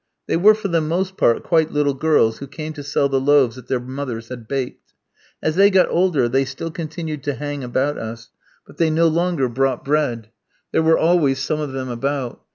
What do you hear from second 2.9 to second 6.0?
the loaves that their mothers had baked. As they got